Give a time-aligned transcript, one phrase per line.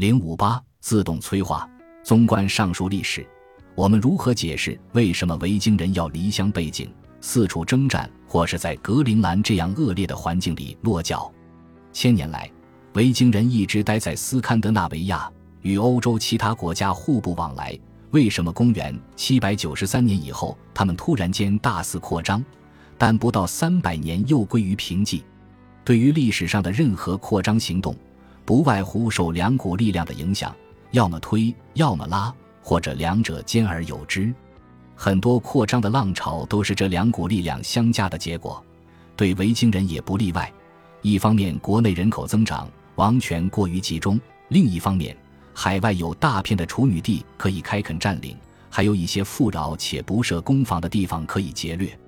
[0.00, 1.68] 零五八自动催化。
[2.02, 3.26] 纵观上述历史，
[3.74, 11.30] 我们如何解释为什么维京人要离乡背井，四处征战，或是在格陵兰这样恶劣的环境里落脚？
[11.92, 12.50] 千年来，
[12.94, 17.78] 维京人一直待在斯堪的纳维亚，与欧洲其他国家互不往来。
[18.12, 22.42] 为什么公元七百九十三年以后，他们突然间大肆扩张，
[22.96, 25.22] 但不到三百年又归于平静？
[25.84, 27.94] 对于历史上的任何扩张行动，
[28.44, 30.54] 不外乎受两股力量的影响，
[30.90, 34.32] 要么推，要么拉，或者两者兼而有之。
[34.96, 38.62] 很多扩张的浪潮都是这两股力量相加的结果，
[39.16, 40.52] 对维京人也不例外。
[41.02, 45.16] 一方面，国内人口增长，王权过于集中；另一方面，
[45.54, 48.36] 海外有大片的处女地可以开垦占领，
[48.68, 51.98] 还有一些富饶且不设攻防的地方可以劫掠。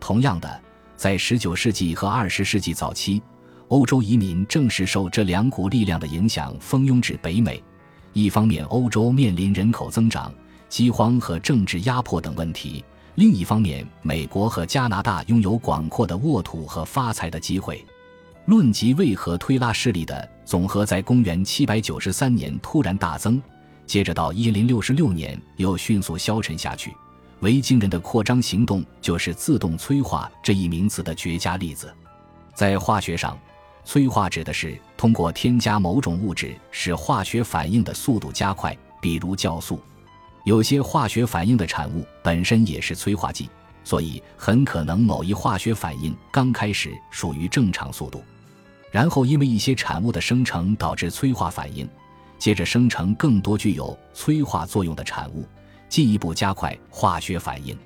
[0.00, 0.60] 同样的，
[0.96, 3.22] 在19世纪和20世纪早期，
[3.72, 7.64] 欧洲移民正是受这两股力量的影响，蜂拥至北美。
[8.12, 10.30] 一方面，欧洲面临人口增长、
[10.68, 17.82] 饥荒和政治压迫等问题；另一方面，美国和加拿大拥有广阔的沃土和发财的机会。
[18.44, 23.40] 论及为何推拉势力的总和在公元793年突然大增，
[23.86, 26.94] 接着到1066年又迅速消沉下去，
[27.40, 31.90] 维京人的扩张行动就是自动催化这一名词的绝佳例子。
[32.54, 33.38] 在化学上，
[33.84, 39.80] 催化指的是通过添加某种物质使化学反应的速度加快，比如酵素。
[40.44, 43.48] 有些化学反应的产物本身也是催化剂，
[43.84, 48.22] 所以很可能某一化学反应刚开始属于正常速度。
[48.90, 51.88] 然后，因为一些产物的生成导致催化反应，
[52.38, 55.46] 接着生成更多具有催化作用的产物，
[55.88, 57.76] 进一步加快化学反应。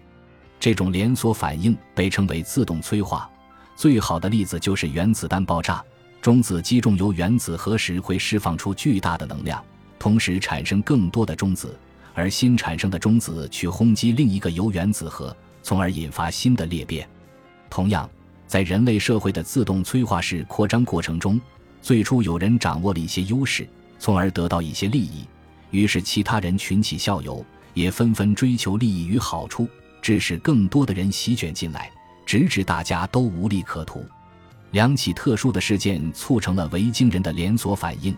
[0.58, 3.30] 这种连锁反应被称为自动催化。
[3.76, 5.84] 最好的例子就是原子弹爆炸，
[6.20, 9.62] 中子击中铀原子核时会释放出巨大的能量，
[9.98, 11.78] 同时产生更多的中子，
[12.14, 17.08] 而新产生的中子去轰击另一个铀原子核，从而引发新的裂变。
[17.70, 18.08] 同样。
[18.48, 21.40] 在人类社会的自动催化式扩张过程中，
[21.82, 23.68] 最初有人掌握了一些优势，
[23.98, 25.24] 从而得到一些利益，
[25.72, 29.68] 于是其他人群起效尤，也纷纷追求利益与好处，
[30.00, 31.90] 致使更多的人席卷进来，
[32.26, 34.04] 直至大家都无利可图。
[34.72, 38.14] 两起特殊的事件促成了维京人的连锁反应：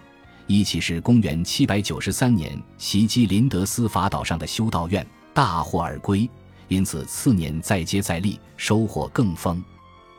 [0.48, 6.28] 一起是公元793年袭击林德斯法岛上的修道院，大获而归，
[6.66, 9.62] 因此次年再接再厉，收获更丰。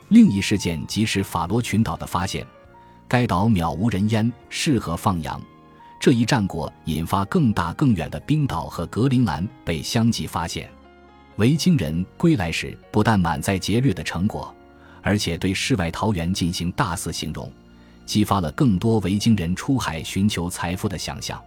[0.09, 2.45] 另一事件即是法罗群岛的发现，
[3.07, 5.41] 该岛渺无人烟，适合放羊。
[5.99, 10.71] 这一战果引发更大更远的冰岛和格陵兰被相继发现。
[11.39, 14.53] 维京人归来时，不但满载劫掠的成果，
[15.01, 17.49] 而且对世外桃源进行大肆形容，
[18.05, 21.41] 激发了更多维京人出海寻求财富的想象。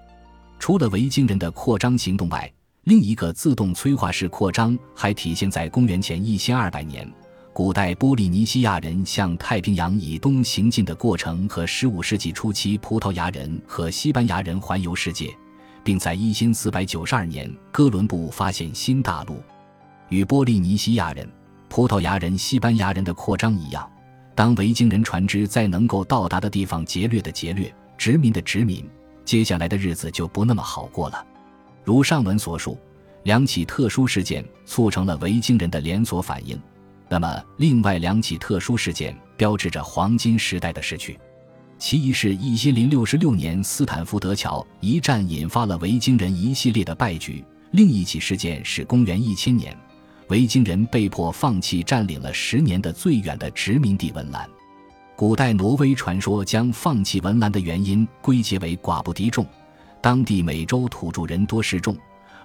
[0.59, 2.51] 除了维京人的扩张行动外，
[2.85, 7.07] 另一个自动催化式扩张还体现在公元前一千二百年。
[7.53, 15.37] 古代波利尼西亚人向太平洋以东行进的过程和15世纪初期葡萄牙人和西班牙人环游世界，
[15.85, 19.37] 并在1492年哥伦布发现新大陆。
[20.13, 21.27] 与波利尼西亚人、
[21.71, 23.91] 葡萄牙人、西班牙人的扩张一样，
[24.35, 28.87] 当维京人船只在能够到达的地方劫掠的劫掠、殖民的殖民，
[29.25, 31.27] 接下来的日子就不那么好过了。
[31.83, 32.79] 如上文所述，
[33.23, 36.61] 两起特殊事件促成了维京人的连锁反应。
[37.09, 41.19] 那么，另外两起特殊事件标志着黄金时代的逝去。
[41.79, 49.75] 其一是一千零六十六年斯坦福德桥一战引发了维京人一系列的败局；另一起事件是公元一千年，
[50.33, 54.49] 维京人被迫放弃占领了十年的最远的殖民地文兰。
[55.15, 59.47] 古代挪威传说将放弃文兰的原因归结为寡不敌众，
[60.01, 61.95] 当地美洲土著人多势众，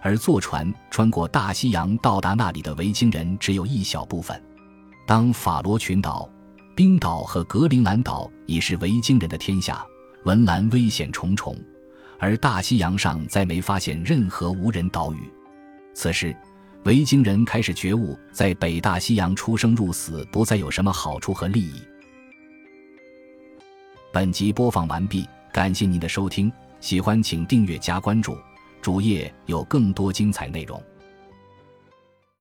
[0.02, 4.38] 而坐船穿过大西洋到达那里的维京人只有一小部分。
[5.08, 6.30] 当法罗群岛、
[6.76, 9.82] 冰岛和格陵兰岛已是维京人的天下，
[10.26, 11.56] 文兰危险重重，
[12.20, 15.20] 而大西洋上再没发现任何无人岛屿。
[15.94, 16.36] 此时，
[16.88, 21.82] 维京人开始觉悟，在北大西洋出生入死不再有什么好处和利益。
[24.14, 26.50] 本集播放完毕，感谢您的收听，
[26.80, 28.38] 喜欢请订阅加关注，
[28.82, 30.82] 主页有更多精彩内容。